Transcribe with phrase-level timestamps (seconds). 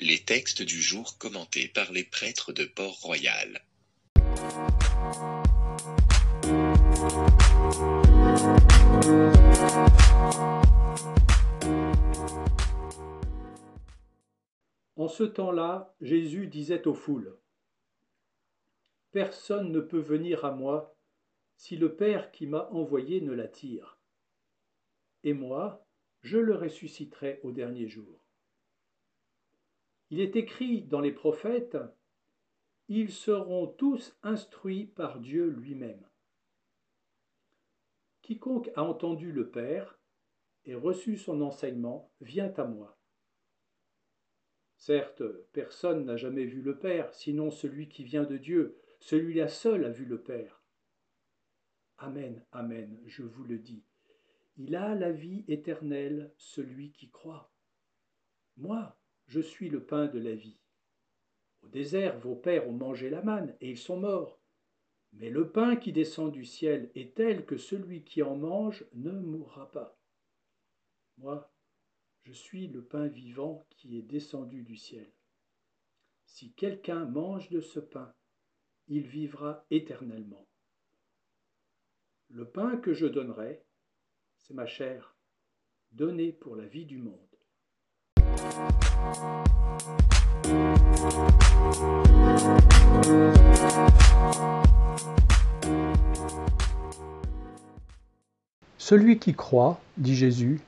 [0.00, 3.64] Les textes du jour commentés par les prêtres de Port-Royal.
[14.94, 17.36] En ce temps-là, Jésus disait aux foules,
[19.10, 20.96] Personne ne peut venir à moi
[21.56, 23.98] si le Père qui m'a envoyé ne l'attire.
[25.24, 25.84] Et moi,
[26.22, 28.27] je le ressusciterai au dernier jour.
[30.10, 31.76] Il est écrit dans les prophètes,
[32.88, 36.08] Ils seront tous instruits par Dieu lui-même.
[38.22, 39.98] Quiconque a entendu le Père
[40.64, 42.98] et reçu son enseignement vient à moi.
[44.76, 49.84] Certes, personne n'a jamais vu le Père, sinon celui qui vient de Dieu, celui-là seul
[49.84, 50.62] a vu le Père.
[51.98, 53.84] Amen, Amen, je vous le dis.
[54.56, 57.52] Il a la vie éternelle, celui qui croit.
[58.56, 58.97] Moi,
[59.28, 60.58] je suis le pain de la vie.
[61.62, 64.40] Au désert, vos pères ont mangé la manne, et ils sont morts.
[65.12, 69.12] Mais le pain qui descend du ciel est tel que celui qui en mange ne
[69.12, 69.98] mourra pas.
[71.18, 71.52] Moi,
[72.22, 75.10] je suis le pain vivant qui est descendu du ciel.
[76.26, 78.14] Si quelqu'un mange de ce pain,
[78.86, 80.46] il vivra éternellement.
[82.30, 83.64] Le pain que je donnerai,
[84.36, 85.16] c'est ma chair,
[85.92, 87.37] donnée pour la vie du monde.
[98.88, 100.60] Celui qui croit, dit Jésus,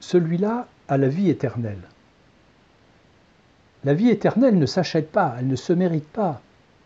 [0.00, 1.82] celui-là a la vie éternelle.
[3.84, 6.40] La vie éternelle ne s'achète pas, elle ne se mérite pas,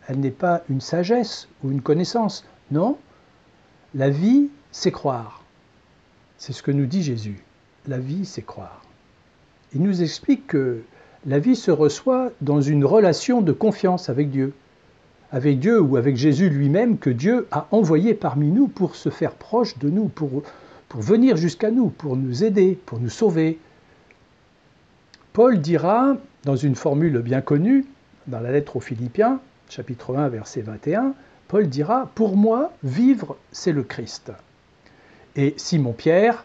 [0.09, 2.99] elle n'est pas une sagesse ou une connaissance, non.
[3.95, 5.45] La vie, c'est croire.
[6.37, 7.45] C'est ce que nous dit Jésus.
[7.87, 8.83] La vie, c'est croire.
[9.75, 10.81] Il nous explique que
[11.27, 14.53] la vie se reçoit dans une relation de confiance avec Dieu.
[15.33, 19.33] Avec Dieu ou avec Jésus lui-même que Dieu a envoyé parmi nous pour se faire
[19.33, 20.45] proche de nous, pour,
[20.89, 23.59] pour venir jusqu'à nous, pour nous aider, pour nous sauver.
[25.33, 27.87] Paul dira, dans une formule bien connue,
[28.29, 31.15] dans la lettre aux Philippiens, chapitre 1, verset 21,
[31.49, 34.33] Paul dira, Pour moi, vivre, c'est le Christ.
[35.35, 36.45] Et Simon-Pierre,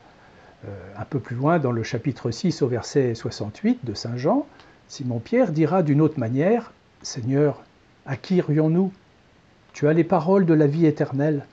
[0.98, 4.46] un peu plus loin dans le chapitre 6 au verset 68 de Saint Jean,
[4.88, 7.64] Simon-Pierre dira d'une autre manière, Seigneur,
[8.06, 8.92] à qui irions-nous
[9.74, 11.46] Tu as les paroles de la vie éternelle.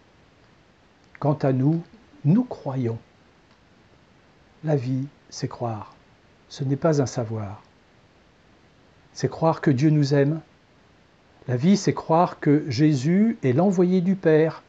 [1.20, 1.82] Quant à nous,
[2.24, 2.98] nous croyons.
[4.64, 5.94] La vie, c'est croire.
[6.48, 7.62] Ce n'est pas un savoir.
[9.12, 10.40] C'est croire que Dieu nous aime.
[11.46, 14.62] La vie, c'est croire que Jésus est l'envoyé du Père.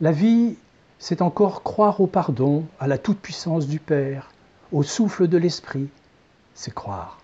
[0.00, 0.56] La vie,
[0.98, 4.30] c'est encore croire au pardon, à la toute-puissance du Père,
[4.72, 5.88] au souffle de l'Esprit.
[6.54, 7.20] C'est croire.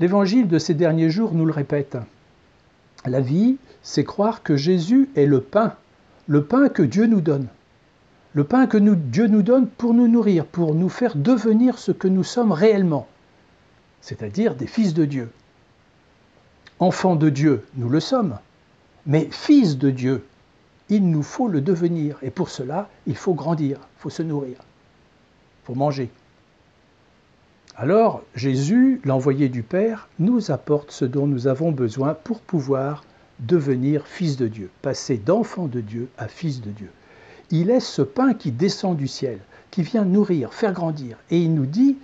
[0.00, 1.96] L'évangile de ces derniers jours nous le répète.
[3.04, 5.74] La vie, c'est croire que Jésus est le pain,
[6.26, 7.48] le pain que Dieu nous donne.
[8.34, 12.06] Le pain que Dieu nous donne pour nous nourrir, pour nous faire devenir ce que
[12.06, 13.08] nous sommes réellement,
[14.02, 15.30] c'est-à-dire des fils de Dieu.
[16.78, 18.38] Enfants de Dieu, nous le sommes,
[19.06, 20.27] mais fils de Dieu,
[20.88, 22.18] il nous faut le devenir.
[22.22, 26.10] Et pour cela, il faut grandir, il faut se nourrir, il faut manger.
[27.76, 33.04] Alors Jésus, l'envoyé du Père, nous apporte ce dont nous avons besoin pour pouvoir
[33.38, 36.90] devenir fils de Dieu, passer d'enfant de Dieu à fils de Dieu.
[37.50, 39.38] Il est ce pain qui descend du ciel,
[39.70, 41.16] qui vient nourrir, faire grandir.
[41.30, 41.96] Et il nous dit,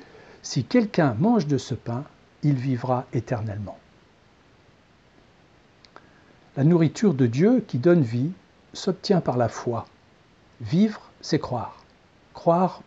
[0.43, 2.05] si quelqu'un mange de ce pain,
[2.43, 3.78] il vivra éternellement.
[6.56, 8.31] La nourriture de Dieu qui donne vie
[8.75, 9.87] s'obtient par la foi.
[10.61, 11.83] Vivre, c'est croire.
[12.33, 12.83] Croire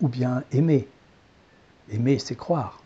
[0.00, 0.88] ou bien aimer.
[1.90, 2.82] Aimer, c'est croire.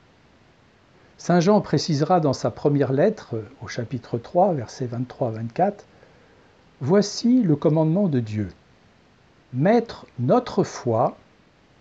[1.19, 5.85] Saint Jean précisera dans sa première lettre, au chapitre 3, versets 23-24,
[6.81, 8.49] Voici le commandement de Dieu.
[9.53, 11.17] Mettre notre foi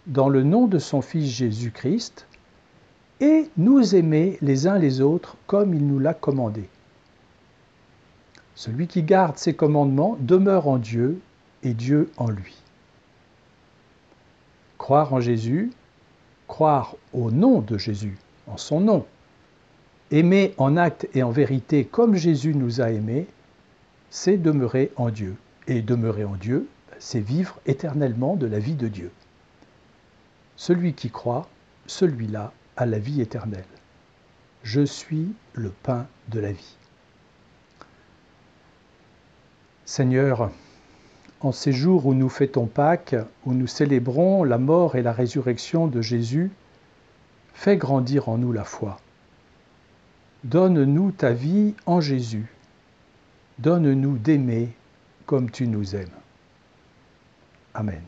[0.06, 2.28] dans le nom de son Fils Jésus-Christ
[3.20, 6.70] et nous aimer les uns les autres comme il nous l'a commandé.
[8.56, 11.20] Celui qui garde ses commandements demeure en Dieu
[11.64, 12.56] et Dieu en lui.
[14.78, 15.72] Croire en Jésus,
[16.48, 18.18] croire au nom de Jésus,
[18.48, 19.06] en son nom,
[20.12, 23.28] aimer en acte et en vérité comme Jésus nous a aimés,
[24.10, 25.36] c'est demeurer en Dieu.
[25.66, 26.68] Et demeurer en Dieu,
[27.00, 29.12] c'est vivre éternellement de la vie de Dieu.
[30.58, 31.48] Celui qui croit,
[31.88, 33.64] celui-là a la vie éternelle.
[34.62, 36.76] Je suis le pain de la vie.
[39.86, 40.52] Seigneur,
[41.42, 43.16] en ces jours où nous fêtons Pâques,
[43.46, 46.52] où nous célébrons la mort et la résurrection de Jésus,
[47.54, 49.00] Fais grandir en nous la foi.
[50.44, 52.48] Donne-nous ta vie en Jésus.
[53.60, 54.70] Donne-nous d'aimer
[55.26, 56.10] comme tu nous aimes.
[57.74, 58.02] Amen.